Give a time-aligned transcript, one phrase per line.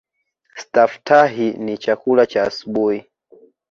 [0.55, 3.05] Staftahi ni chakula cha asubuhi.